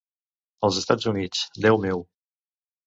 Als 0.69 0.79
Estats 0.81 1.07
Units, 1.13 1.45
Déu 1.67 1.81
meu. 1.87 2.05